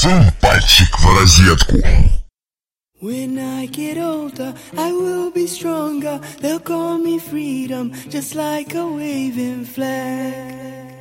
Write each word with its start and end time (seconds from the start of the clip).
Засунь 0.00 0.30
пальчик 0.40 0.98
в 0.98 1.18
розетку. 1.18 1.76
When 3.02 3.38
I 3.38 3.66
get 3.66 3.98
older, 3.98 4.54
I 4.78 4.92
will 4.92 5.30
be 5.30 5.46
stronger. 5.46 6.20
They'll 6.40 6.62
call 6.62 6.96
me 6.96 7.18
freedom, 7.18 7.92
just 8.08 8.34
like 8.34 8.74
a 8.74 8.86
waving 8.86 9.66
flag. 9.66 10.94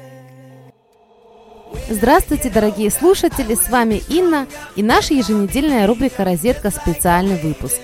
Здравствуйте, 1.89 2.49
дорогие 2.49 2.89
слушатели, 2.91 3.55
с 3.55 3.69
вами 3.69 4.01
Инна 4.09 4.47
и 4.75 4.83
наша 4.83 5.13
еженедельная 5.13 5.87
рубрика 5.87 6.25
«Розетка. 6.25 6.69
Специальный 6.69 7.39
выпуск». 7.41 7.79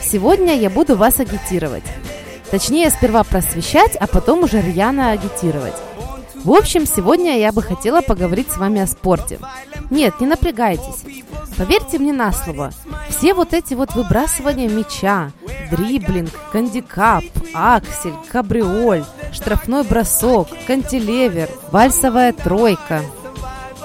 Сегодня 0.00 0.56
я 0.56 0.70
буду 0.70 0.96
вас 0.96 1.18
агитировать. 1.18 1.84
Точнее, 2.52 2.90
сперва 2.90 3.24
просвещать, 3.24 3.96
а 3.96 4.06
потом 4.06 4.44
уже 4.44 4.60
рьяно 4.60 5.10
агитировать. 5.10 5.74
В 6.44 6.50
общем, 6.50 6.86
сегодня 6.86 7.38
я 7.38 7.52
бы 7.52 7.62
хотела 7.62 8.00
поговорить 8.00 8.50
с 8.50 8.56
вами 8.56 8.80
о 8.80 8.88
спорте. 8.88 9.38
Нет, 9.90 10.20
не 10.20 10.26
напрягайтесь. 10.26 11.04
Поверьте 11.56 12.00
мне 12.00 12.12
на 12.12 12.32
слово, 12.32 12.72
все 13.08 13.32
вот 13.34 13.52
эти 13.52 13.74
вот 13.74 13.94
выбрасывания 13.94 14.68
мяча, 14.68 15.30
дриблинг, 15.70 16.30
кандикап, 16.50 17.22
аксель, 17.54 18.14
кабриоль, 18.30 19.04
штрафной 19.32 19.84
бросок, 19.84 20.48
кантилевер, 20.66 21.48
вальсовая 21.70 22.32
тройка. 22.32 23.02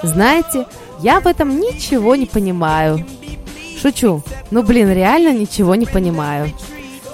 Знаете, 0.02 0.66
я 1.00 1.20
в 1.20 1.26
этом 1.28 1.60
ничего 1.60 2.16
не 2.16 2.26
понимаю. 2.26 3.06
Шучу. 3.80 4.24
Ну 4.50 4.62
блин, 4.64 4.90
реально 4.90 5.32
ничего 5.32 5.76
не 5.76 5.86
понимаю. 5.86 6.50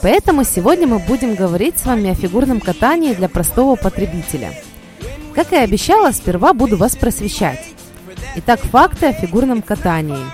Поэтому 0.01 0.45
сегодня 0.45 0.87
мы 0.87 1.01
будем 1.01 1.35
говорить 1.35 1.79
с 1.79 1.85
вами 1.85 2.11
о 2.11 2.15
фигурном 2.15 2.61
катании 2.61 3.13
для 3.13 3.29
простого 3.29 3.77
потребителя– 3.77 4.55
как 5.35 5.53
и 5.53 5.57
обещала, 5.57 6.13
сперва 6.13 6.53
буду 6.53 6.77
вас 6.77 6.97
просвещать. 6.97 7.61
Итак, 8.37 8.61
факты 8.61 9.07
о 9.07 9.13
фигурном 9.13 9.63
катании. 9.63 10.25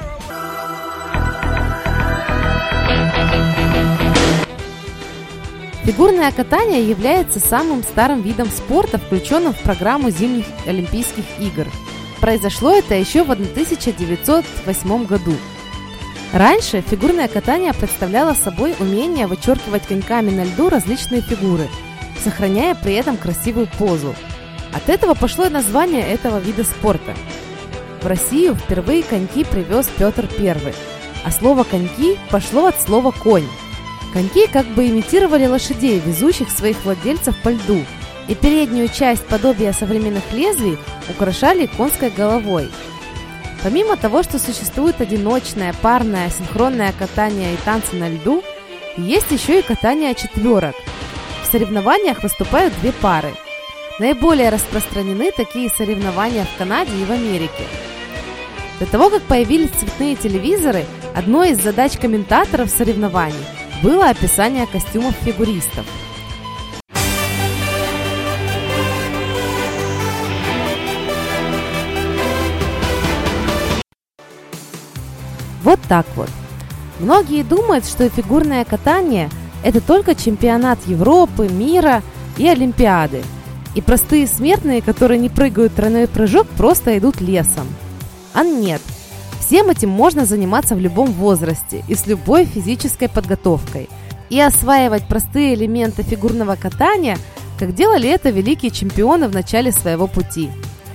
Фигурное 5.84 6.30
катание 6.30 6.89
является 6.89 7.41
самым 7.41 7.83
старым 7.83 8.20
видом 8.20 8.48
спорта, 8.48 8.98
включенным 8.98 9.55
в 9.55 9.58
программу 9.61 10.11
зимних 10.11 10.44
Олимпийских 10.66 11.24
игр. 11.41 11.67
Произошло 12.20 12.72
это 12.72 12.94
еще 12.94 13.24
в 13.24 13.30
1908 13.30 15.06
году. 15.06 15.34
Раньше 16.33 16.83
фигурное 16.83 17.27
катание 17.27 17.72
представляло 17.72 18.34
собой 18.34 18.74
умение 18.78 19.27
вычеркивать 19.27 19.86
коньками 19.86 20.30
на 20.30 20.44
льду 20.44 20.69
различные 20.69 21.22
фигуры, 21.22 21.67
сохраняя 22.22 22.74
при 22.74 22.94
этом 22.94 23.17
красивую 23.17 23.67
позу– 23.78 24.14
от 24.72 24.88
этого 24.88 25.14
пошло 25.14 25.46
и 25.46 25.50
название 25.50 26.02
этого 26.02 26.38
вида 26.38 26.64
спорта. 26.64 27.14
В 28.02 28.06
Россию 28.06 28.54
впервые 28.54 29.02
коньки 29.02 29.44
привез 29.44 29.88
Петр 29.98 30.28
I, 30.38 30.56
а 31.24 31.30
слово 31.30 31.64
«коньки» 31.64 32.18
пошло 32.30 32.66
от 32.66 32.80
слова 32.80 33.10
«конь». 33.10 33.46
Коньки 34.12 34.46
как 34.46 34.66
бы 34.66 34.88
имитировали 34.88 35.46
лошадей, 35.46 36.00
везущих 36.00 36.50
своих 36.50 36.82
владельцев 36.84 37.36
по 37.42 37.50
льду, 37.50 37.84
и 38.27 38.34
переднюю 38.34 38.88
часть 38.88 39.27
подобия 39.27 39.72
современных 39.72 40.32
лезвий 40.32 40.78
украшали 41.08 41.66
конской 41.66 42.10
головой. 42.10 42.70
Помимо 43.62 43.96
того, 43.96 44.22
что 44.22 44.38
существует 44.38 45.00
одиночное, 45.00 45.74
парное, 45.82 46.30
синхронное 46.30 46.92
катание 46.98 47.55
и 47.55 47.58
танцы 47.64 47.96
на 47.96 48.08
льду, 48.08 48.42
есть 48.96 49.30
еще 49.30 49.60
и 49.60 49.62
катание 49.62 50.14
четверок. 50.14 50.74
В 51.42 51.52
соревнованиях 51.52 52.22
выступают 52.22 52.72
две 52.80 52.92
пары– 52.92 53.34
Наиболее 54.00 54.48
распространены 54.48 55.30
такие 55.30 55.68
соревнования 55.68 56.46
в 56.46 56.56
Канаде 56.56 56.90
и 56.98 57.04
в 57.04 57.10
Америке. 57.10 57.66
До 58.78 58.86
того, 58.86 59.10
как 59.10 59.20
появились 59.24 59.68
цветные 59.72 60.16
телевизоры, 60.16 60.86
одной 61.14 61.50
из 61.50 61.62
задач 61.62 61.98
комментаторов 61.98 62.70
соревнований 62.70 63.44
было 63.83 64.08
описание 64.08 64.66
костюмов 64.66 65.14
фигуристов. 65.16 65.84
Вот 75.62 75.78
так 75.90 76.06
вот. 76.16 76.30
Многие 77.00 77.42
думают, 77.42 77.84
что 77.84 78.08
фигурное 78.08 78.64
катание– 78.64 79.28
это 79.62 79.83
только 79.83 80.14
чемпионат 80.14 80.78
Европы, 80.86 81.50
мира 81.50 82.02
и 82.39 82.48
Олимпиады– 82.48 83.22
и 83.75 83.81
простые 83.81 84.27
смертные, 84.27 84.83
которые 84.83 85.19
не 85.19 85.29
прыгают 85.29 85.75
тройной 85.75 86.08
прыжок, 86.08 86.47
просто 86.48 86.98
идут 86.98 87.20
лесом. 87.20 87.67
А 88.33 88.42
нет. 88.42 88.83
Всем 89.41 89.70
этим 89.70 89.91
можно 89.91 90.27
заниматься 90.27 90.75
в 90.75 90.81
любом 90.81 91.13
возрасте 91.13 91.85
и 91.89 91.95
с 91.95 92.07
любой 92.07 92.45
физической 92.45 93.08
подготовкой. 93.08 93.89
И 94.29 94.41
осваивать 94.41 95.07
простые 95.08 95.55
элементы 95.55 96.03
фигурного 96.03 96.57
катания, 96.57 97.19
как 97.58 97.75
делали 97.75 98.08
это 98.08 98.31
великие 98.31 98.70
чемпионы 98.70 99.29
в 99.29 99.35
начале 99.35 99.73
своего 99.73 100.07
пути. 100.07 100.51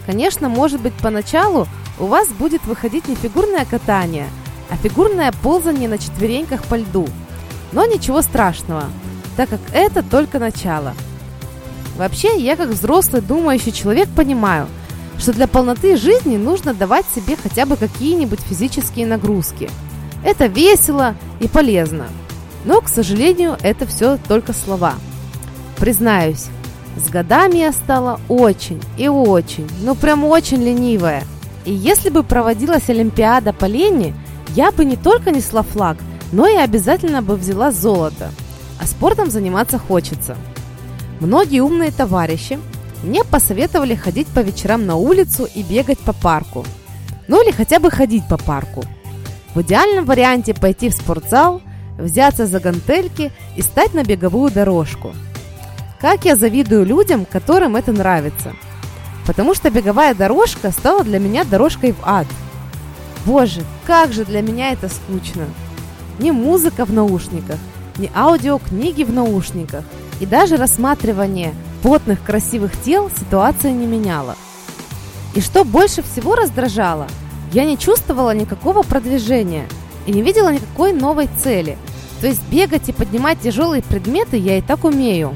Конечно, 0.06 0.50
может 0.50 0.82
быть, 0.82 0.94
поначалу 0.94 1.68
у 2.00 2.06
вас 2.06 2.30
будет 2.30 2.64
выходить 2.66 3.08
не 3.08 3.16
фигурное 3.16 3.66
катание, 3.66 4.28
а 4.70 4.78
фигурное 4.78 5.34
ползание 5.44 5.90
на 5.90 5.98
четвереньках 5.98 6.64
по 6.66 6.76
льду. 6.76 7.08
Но 7.72 7.86
ничего 7.86 8.22
страшного, 8.22 8.86
так 9.36 9.50
как 9.50 9.60
это 9.74 10.02
только 10.04 10.40
начало– 10.40 10.94
Вообще, 11.98 12.38
я 12.38 12.56
как 12.56 12.70
взрослый 12.70 13.22
думающий 13.22 13.72
человек 13.72 14.10
понимаю, 14.10 14.68
что 15.18 15.32
для 15.32 15.48
полноты 15.48 15.96
жизни 15.96 16.36
нужно 16.36 16.74
давать 16.74 17.06
себе 17.14 17.38
хотя 17.42 17.66
бы 17.66 17.78
какие-нибудь 17.78 18.42
физические 18.42 19.06
нагрузки. 19.08 19.70
Это 20.24 20.48
весело 20.48 21.16
и 21.40 21.48
полезно. 21.48 22.08
Но, 22.66 22.82
к 22.82 22.90
сожалению, 22.90 23.58
это 23.62 23.86
все 23.86 24.18
только 24.28 24.52
слова. 24.52 24.96
Признаюсь, 25.78 26.48
с 26.98 27.10
годами 27.10 27.60
я 27.60 27.72
стала 27.72 28.20
очень 28.28 28.82
и 28.98 29.08
очень, 29.08 29.70
ну 29.82 29.96
прям 29.96 30.26
очень 30.26 30.64
ленивая. 30.64 31.24
И 31.64 31.74
если 31.74 32.10
бы 32.10 32.24
проводилась 32.24 32.90
Олимпиада 32.90 33.54
по 33.54 33.66
лени, 33.66 34.14
я 34.56 34.72
бы 34.72 34.84
не 34.84 34.96
только 34.98 35.32
несла 35.32 35.62
флаг, 35.62 35.98
но 36.32 36.48
и 36.48 36.56
обязательно 36.56 37.22
бы 37.22 37.36
взяла 37.36 37.72
золото. 37.72 38.32
А 38.82 38.86
спортом 38.86 39.30
заниматься 39.30 39.80
хочется– 39.80 40.36
Многие 41.20 41.62
умные 41.62 41.92
товарищи 41.92 42.60
мне 43.02 43.24
посоветовали 43.24 43.96
ходить 43.96 44.28
по 44.28 44.40
вечерам 44.40 44.86
на 44.86 44.96
улицу 44.96 45.48
и 45.54 45.64
бегать 45.64 46.00
по 46.00 46.12
парку. 46.12 46.66
Ну 47.28 47.42
или 47.42 47.52
хотя 47.52 47.80
бы 47.80 47.90
ходить 47.90 48.28
по 48.28 48.38
парку. 48.38 48.84
В 49.54 49.62
идеальном 49.62 50.06
варианте 50.06 50.54
пойти 50.54 50.90
в 50.90 50.94
спортзал, 50.94 51.62
взяться 51.98 52.46
за 52.46 52.60
гантельки 52.60 53.32
и 53.56 53.62
стать 53.62 53.94
на 53.94 54.04
беговую 54.04 54.52
дорожку. 54.52 55.14
Как 56.02 56.26
я 56.26 56.36
завидую 56.36 56.86
людям, 56.86 57.26
которым 57.26 57.78
это 57.78 57.94
нравится. 57.94 58.54
Потому 59.26 59.56
что 59.56 59.70
беговая 59.70 60.14
дорожка 60.14 60.72
стала 60.72 61.04
для 61.04 61.20
меня 61.20 61.46
дорожкой 61.46 61.94
в 61.94 62.00
ад. 62.04 62.28
Боже, 63.26 63.62
как 63.88 64.12
же 64.12 64.26
для 64.26 64.42
меня 64.42 64.72
это 64.72 64.90
скучно. 64.90 65.46
Ни 66.20 66.32
музыка 66.32 66.86
в 66.86 66.94
наушниках, 66.94 67.58
ни 67.98 68.12
аудиокниги 68.14 69.04
в 69.04 69.14
наушниках– 69.14 69.86
и 70.20 70.26
даже 70.26 70.58
рассматривание 70.58 71.54
потных 71.82 72.24
красивых 72.24 72.72
тел 72.82 73.10
ситуация 73.18 73.72
не 73.72 73.86
меняла. 73.86 74.36
И 75.34 75.42
что 75.42 75.64
больше 75.64 76.02
всего 76.02 76.36
раздражало, 76.36 77.08
я 77.52 77.66
не 77.66 77.78
чувствовала 77.78 78.34
никакого 78.34 78.82
продвижения 78.84 79.68
и 80.08 80.12
не 80.12 80.22
видела 80.22 80.52
никакой 80.52 80.94
новой 80.94 81.30
цели. 81.44 81.78
То 82.22 82.28
есть 82.28 82.42
бегать 82.50 82.88
и 82.90 82.94
поднимать 82.94 83.42
тяжелые 83.42 83.84
предметы 83.84 84.38
я 84.38 84.58
и 84.58 84.62
так 84.62 84.84
умею. 84.84 85.34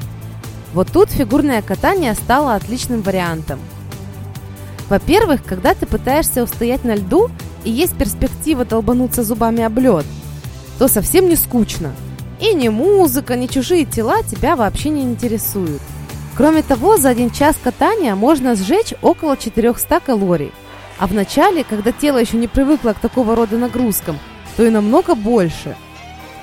Вот 0.72 0.88
тут 0.92 1.10
фигурное 1.10 1.62
катание 1.62 2.14
стало 2.14 2.54
отличным 2.54 3.02
вариантом. 3.02 3.58
Во-первых, 4.88 5.44
когда 5.44 5.74
ты 5.74 5.86
пытаешься 5.86 6.42
устоять 6.42 6.84
на 6.84 6.94
льду 6.94 7.30
и 7.64 7.70
есть 7.70 7.94
перспектива 7.94 8.64
долбануться 8.64 9.22
зубами 9.22 9.62
об 9.62 9.78
лед, 9.78 10.06
то 10.78 10.88
совсем 10.88 11.28
не 11.28 11.36
скучно– 11.36 11.92
и 12.40 12.54
ни 12.54 12.68
музыка, 12.68 13.36
ни 13.36 13.46
чужие 13.46 13.84
тела 13.84 14.22
тебя 14.22 14.56
вообще 14.56 14.88
не 14.88 15.02
интересуют. 15.02 15.82
Кроме 16.36 16.62
того, 16.62 16.96
за 16.96 17.10
один 17.10 17.30
час 17.30 17.56
катания 17.62 18.14
можно 18.14 18.54
сжечь 18.54 18.94
около 19.02 19.36
400 19.36 20.00
калорий. 20.00 20.52
А 20.98 21.06
в 21.06 21.14
начале, 21.14 21.64
когда 21.64 21.92
тело 21.92 22.18
еще 22.18 22.36
не 22.36 22.48
привыкло 22.48 22.92
к 22.92 22.98
такого 22.98 23.36
рода 23.36 23.58
нагрузкам, 23.58 24.18
то 24.56 24.64
и 24.64 24.70
намного 24.70 25.14
больше. 25.14 25.76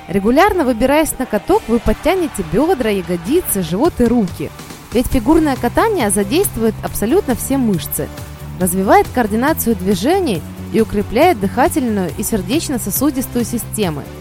Регулярно 0.08 0.64
выбираясь 0.64 1.18
на 1.18 1.26
каток, 1.26 1.62
вы 1.68 1.80
подтянете 1.80 2.44
бедра, 2.52 2.90
ягодицы, 2.90 3.62
живот 3.62 3.94
и 3.98 4.04
руки. 4.04 4.50
Ведь 4.92 5.06
фигурное 5.06 5.56
катание 5.56 6.10
задействует 6.10 6.74
абсолютно 6.82 7.34
все 7.34 7.58
мышцы, 7.58 8.08
развивает 8.58 9.06
координацию 9.14 9.76
движений 9.76 10.40
и 10.72 10.80
укрепляет 10.80 11.40
дыхательную 11.40 12.10
и 12.16 12.22
сердечно-сосудистую 12.22 13.44
системы– 13.44 14.04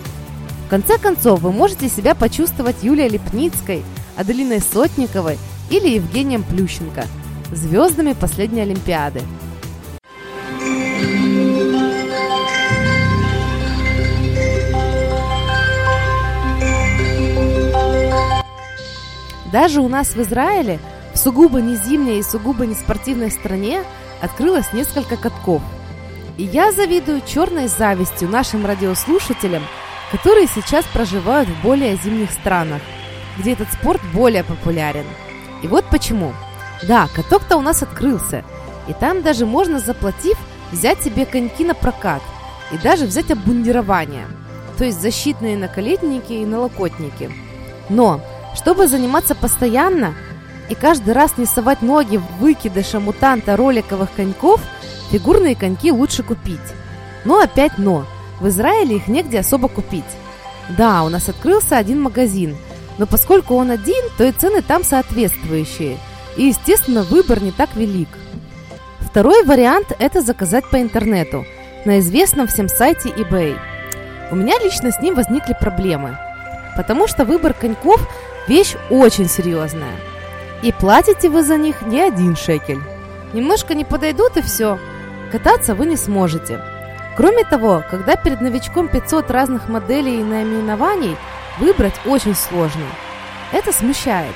в 0.68 0.70
конце 0.70 0.98
концов, 0.98 1.40
вы 1.40 1.54
можете 1.54 1.88
себя 1.88 2.14
почувствовать 2.14 2.84
Юлией 2.84 3.08
Лепницкой, 3.08 3.86
Аделиной 4.18 4.60
Сотниковой 4.60 5.38
или 5.70 5.96
Евгением 5.96 6.44
Плющенко, 6.44 7.06
звездами 7.54 8.12
последней 8.12 8.64
Олимпиады. 8.64 9.22
Даже 19.54 19.80
у 19.80 19.88
нас 19.88 20.16
в 20.16 20.22
Израиле, 20.22 20.80
в 21.14 21.18
сугубо 21.18 21.62
не 21.62 21.78
зимней 21.78 22.20
и 22.20 22.24
сугубо 22.24 22.66
не 22.66 22.76
спортивной 22.76 23.32
стране, 23.32 23.86
открылось 24.22 24.74
несколько 24.74 25.16
катков. 25.16 25.62
И 26.38 26.44
я 26.44 26.74
завидую 26.74 27.22
черной 27.26 27.70
завистью 27.70 28.28
нашим 28.28 28.66
радиослушателям– 28.66 29.64
которые 30.12 30.48
сейчас 30.48 30.86
проживают 30.86 31.50
в 31.50 31.62
более 31.62 31.96
зимних 31.98 32.32
странах, 32.32 32.82
где 33.38 33.54
этот 33.54 33.72
спорт 33.74 34.02
более 34.14 34.44
популярен. 34.44 35.06
И 35.64 35.68
вот 35.68 35.86
почему. 35.90 36.34
Да, 36.84 37.08
каток-то 37.14 37.58
у 37.58 37.62
нас 37.62 37.82
открылся, 37.82 38.44
и 38.88 38.94
там 38.94 39.22
даже 39.22 39.46
можно, 39.46 39.80
заплатив, 39.80 40.38
взять 40.72 41.02
себе 41.04 41.26
коньки 41.26 41.66
на 41.66 41.74
прокат 41.74 42.22
и 42.72 42.78
даже 42.78 43.06
взять 43.06 43.32
обмундирование, 43.32 44.28
то 44.78 44.86
есть 44.86 45.02
защитные 45.02 45.58
наколетники 45.58 46.34
и 46.34 46.46
налокотники. 46.46 47.32
Но, 47.90 48.22
чтобы 48.56 48.88
заниматься 48.88 49.34
постоянно 49.34 50.14
и 50.70 50.76
каждый 50.76 51.14
раз 51.14 51.38
не 51.38 51.46
совать 51.46 51.82
ноги 51.82 52.18
в 52.18 52.26
выкидыша 52.40 53.00
мутанта 53.00 53.56
роликовых 53.56 54.12
коньков, 54.12 54.62
фигурные 55.12 55.56
коньки 55.56 55.92
лучше 55.92 56.24
купить. 56.24 56.60
Но 57.24 57.40
опять 57.40 57.78
но, 57.78 58.06
в 58.40 58.48
Израиле 58.48 58.98
их 58.98 59.08
негде 59.08 59.40
особо 59.40 59.68
купить. 59.68 60.06
Да, 60.78 61.04
у 61.04 61.10
нас 61.10 61.30
открылся 61.30 61.78
один 61.78 62.02
магазин, 62.02 62.58
но 62.98 63.06
поскольку 63.06 63.56
он 63.56 63.72
один, 63.72 64.04
то 64.18 64.24
и 64.24 64.32
цены 64.32 64.62
там 64.62 64.84
соответствующие. 64.84 65.98
И, 66.36 66.46
естественно, 66.46 67.04
выбор 67.04 67.42
не 67.42 67.52
так 67.52 67.76
велик. 67.76 68.10
Второй 69.00 69.44
вариант– 69.44 69.94
это 70.00 70.22
заказать 70.22 70.70
по 70.70 70.82
интернету 70.82 71.46
на 71.86 72.00
известном 72.00 72.48
всем 72.48 72.68
сайте 72.68 73.10
eBay. 73.10 73.58
У 74.30 74.36
меня 74.36 74.60
лично 74.60 74.92
с 74.92 75.00
ним 75.00 75.16
возникли 75.16 75.56
проблемы, 75.60 76.18
потому 76.76 77.08
что 77.08 77.26
выбор 77.26 77.54
коньков– 77.54 78.08
вещь 78.48 78.76
очень 78.90 79.30
серьезная. 79.30 79.96
И 80.64 80.72
платите 80.72 81.30
вы 81.30 81.44
за 81.44 81.58
них 81.58 81.82
не 81.84 82.02
один 82.02 82.36
шекель. 82.36 82.82
Немножко 83.34 83.74
не 83.74 83.86
подойдут 83.86 84.38
и 84.38 84.42
все. 84.42 84.80
Кататься 85.32 85.76
вы 85.76 85.86
не 85.86 85.96
сможете. 85.98 86.60
Кроме 87.18 87.44
того, 87.44 87.84
когда 87.90 88.16
перед 88.16 88.42
новичком 88.42 88.88
500 88.88 89.32
разных 89.32 89.68
моделей 89.68 90.22
и 90.22 90.24
наименований, 90.24 91.18
выбрать 91.58 91.96
очень 92.06 92.36
сложно. 92.36 92.86
Это 93.52 93.74
смущает. 93.74 94.36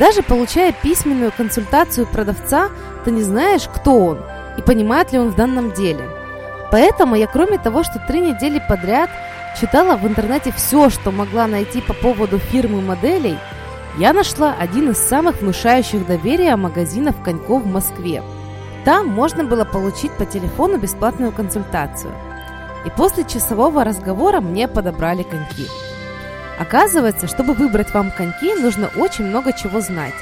Даже 0.00 0.22
получая 0.22 0.72
письменную 0.72 1.30
консультацию 1.30 2.08
продавца, 2.08 2.70
ты 3.04 3.12
не 3.12 3.22
знаешь, 3.22 3.68
кто 3.72 4.06
он 4.06 4.18
и 4.58 4.62
понимает 4.62 5.12
ли 5.12 5.20
он 5.20 5.28
в 5.28 5.36
данном 5.36 5.72
деле. 5.72 6.08
Поэтому 6.72 7.14
я, 7.14 7.28
кроме 7.28 7.58
того, 7.58 7.84
что 7.84 8.02
три 8.08 8.20
недели 8.20 8.60
подряд 8.68 9.08
читала 9.60 9.96
в 9.96 10.04
интернете 10.04 10.52
все, 10.52 10.90
что 10.90 11.12
могла 11.12 11.46
найти 11.46 11.80
по 11.80 11.94
поводу 11.94 12.38
фирмы 12.38 12.80
моделей, 12.80 13.38
я 13.98 14.12
нашла 14.12 14.54
один 14.58 14.90
из 14.90 14.98
самых 14.98 15.40
внушающих 15.40 16.06
доверия 16.06 16.56
магазинов 16.56 17.22
коньков 17.22 17.62
в 17.62 17.72
Москве. 17.72 18.22
Там 18.84 19.08
можно 19.08 19.44
было 19.44 19.64
получить 19.64 20.12
по 20.12 20.24
телефону 20.24 20.78
бесплатную 20.78 21.32
консультацию. 21.32 22.12
И 22.86 22.90
после 22.90 23.24
часового 23.24 23.84
разговора 23.84 24.40
мне 24.40 24.68
подобрали 24.68 25.22
коньки. 25.22 25.66
Оказывается, 26.58 27.26
чтобы 27.26 27.54
выбрать 27.54 27.92
вам 27.92 28.10
коньки, 28.10 28.54
нужно 28.54 28.90
очень 28.96 29.26
много 29.26 29.52
чего 29.52 29.80
знать. 29.80 30.14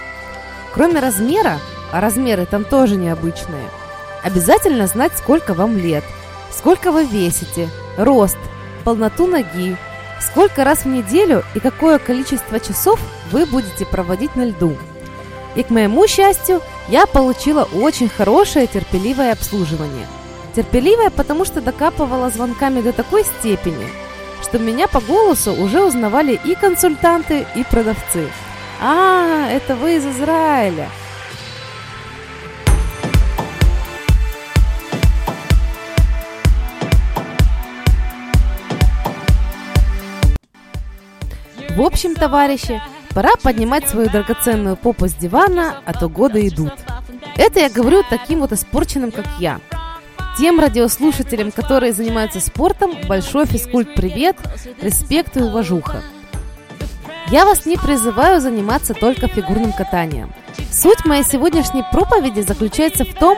Кроме 0.75 1.00
размера, 1.00 1.58
а 1.93 2.00
размеры 2.00 2.46
там 2.46 2.64
тоже 2.64 2.96
необычные, 2.96 3.64
обязательно 4.22 4.87
знать, 4.87 5.12
сколько 5.16 5.55
вам 5.55 5.76
лет, 5.76 6.05
сколько 6.50 6.93
вы 6.93 7.05
весите, 7.05 7.69
рост, 7.96 8.38
полноту 8.84 9.26
ноги, 9.26 9.76
сколько 10.20 10.64
раз 10.64 10.81
в 10.81 10.87
неделю 10.87 11.44
и 11.55 11.60
какое 11.60 11.99
количество 11.99 12.60
часов 12.60 13.00
вы 13.31 13.46
будете 13.46 13.87
проводить 13.87 14.37
на 14.37 14.46
льду. 14.46 14.76
И 15.58 15.62
к 15.62 15.69
моему 15.69 16.06
счастью, 16.06 16.62
я 16.88 17.05
получила 17.05 17.69
очень 17.75 18.08
хорошее 18.08 18.66
терпеливое 18.66 19.32
обслуживание. 19.32 20.06
Терпеливое, 20.56 21.10
потому 21.10 21.44
что 21.44 21.60
докапывала 21.60 22.31
звонками 22.31 22.81
до 22.81 22.94
такой 22.94 23.25
степени– 23.25 23.87
что 24.43 24.58
меня 24.58 24.88
по 24.88 25.00
голосу 25.00 25.52
уже 25.52 25.82
узнавали 25.82 26.38
и 26.44 26.55
консультанты, 26.55 27.46
и 27.55 27.64
продавцы. 27.64 28.28
А, 28.81 29.49
это 29.50 29.75
вы 29.76 29.96
из 29.96 30.06
Израиля. 30.06 30.88
В 41.76 41.82
общем, 41.82 42.14
товарищи, 42.14 42.81
пора 43.14 43.31
поднимать 43.43 43.88
свою 43.88 44.08
драгоценную 44.08 44.76
попу 44.76 45.08
с 45.08 45.14
дивана, 45.14 45.82
а 45.84 45.93
то 45.93 46.08
годы 46.08 46.46
идут. 46.49 46.72
Это 47.37 47.60
я 47.60 47.70
говорю 47.70 48.02
таким 48.08 48.40
вот 48.40 48.52
испорченным, 48.52 49.10
как 49.10 49.26
я– 49.38 49.60
тем 50.38 50.60
радиослушателям, 50.60 51.50
которые 51.50 51.93
занимаются 51.93 52.38
спортом, 52.38 52.93
большой 53.08 53.46
физкульт-привет, 53.46 54.37
респект 54.81 55.37
и 55.37 55.40
уважуха. 55.40 56.00
Я 57.31 57.44
вас 57.44 57.66
не 57.66 57.76
призываю 57.76 58.40
заниматься 58.40 58.94
только 58.94 59.26
фигурным 59.26 59.72
катанием. 59.72 60.32
Суть 60.70 61.05
моей 61.05 61.25
сегодняшней 61.25 61.82
проповеди 61.90 62.40
заключается 62.43 63.05
в 63.05 63.12
том, 63.14 63.37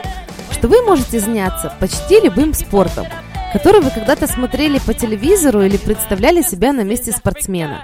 что 0.52 0.69
вы 0.69 0.82
можете 0.82 1.20
заняться 1.20 1.72
почти 1.81 2.20
любым 2.20 2.52
спортом, 2.52 3.06
который 3.55 3.81
вы 3.81 3.90
когда-то 3.90 4.26
смотрели 4.26 4.78
по 4.78 4.93
телевизору 4.93 5.62
или 5.62 5.78
представляли 5.78 6.43
себя 6.43 6.75
на 6.75 6.82
месте 6.82 7.12
спортсмена. 7.12 7.81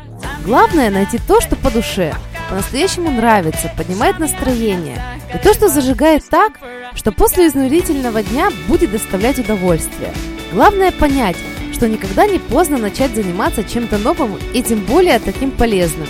Главное 0.46 0.90
найти 0.90 1.18
то, 1.18 1.40
что 1.40 1.56
по 1.56 1.72
душе, 1.72 2.14
по-настоящему 2.48 3.10
нравится, 3.10 3.68
поднимает 3.76 4.20
настроение, 4.20 5.02
и 5.34 5.38
то, 5.38 5.52
что 5.52 5.68
зажигает 5.68 6.22
так, 6.28 6.60
что 6.94 7.10
после 7.10 7.48
изнурительного 7.48 8.22
дня 8.22 8.50
будет 8.68 8.92
доставлять 8.92 9.40
удовольствие. 9.40 10.12
Главное 10.52 10.92
понять, 10.92 11.36
что 11.72 11.88
никогда 11.88 12.28
не 12.28 12.38
поздно 12.38 12.78
начать 12.78 13.12
заниматься 13.12 13.64
чем-то 13.64 13.98
новым 13.98 14.38
и 14.54 14.62
тем 14.62 14.84
более 14.84 15.18
таким 15.18 15.50
полезным. 15.50 16.06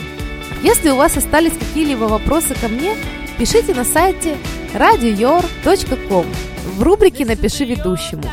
Если 0.62 0.90
у 0.90 0.96
вас 0.96 1.16
остались 1.16 1.54
какие-либо 1.54 2.04
вопросы 2.04 2.54
ко 2.60 2.68
мне, 2.68 2.94
пишите 3.38 3.74
на 3.74 3.84
сайте 3.84 4.36
radioyor.com 4.74 6.26
в 6.76 6.82
рубрике 6.82 7.24
«Напиши 7.24 7.64
ведущему». 7.64 8.24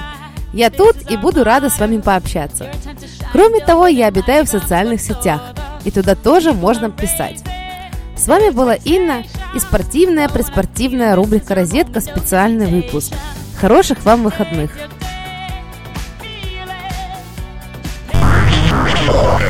Я 0.52 0.70
тут 0.70 1.10
и 1.10 1.16
буду 1.16 1.46
рада 1.46 1.70
с 1.70 1.80
вами 1.80 2.02
пообщаться. 2.02 2.70
Кроме 3.32 3.62
того, 3.62 3.88
я 3.88 4.08
обитаю 4.08 4.46
в 4.46 4.50
социальных 4.50 5.02
сетях, 5.02 5.54
и 5.86 5.92
туда 5.92 6.16
тоже 6.16 6.54
можно 6.54 6.90
писать. 6.90 7.44
С 8.16 8.28
вами 8.28 8.52
была 8.52 8.76
Инна 8.76 9.24
и 9.56 9.60
спортивная 9.60 10.30
преспортивная 10.30 11.16
рубрика 11.16 11.56
«Розетка. 11.56 12.00
Специальный 12.00 12.68
выпуск». 12.68 13.14
Хороших 13.60 14.04
вам 14.06 14.24
выходных! 14.24 14.72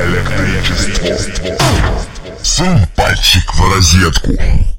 Электричество. 0.04 1.58
Сунь 2.42 2.86
пальчик 2.96 3.54
в 3.54 3.74
розетку. 3.74 4.73